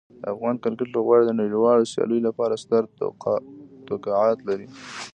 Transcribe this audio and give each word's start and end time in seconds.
د 0.21 0.23
افغان 0.33 0.55
کرکټ 0.63 0.87
لوبغاړو 0.93 1.25
د 1.27 1.31
نړیوالو 1.41 1.89
سیالیو 1.93 2.25
لپاره 2.27 2.61
ستر 2.63 2.81
توقعات 3.89 4.37
لري. 4.49 4.67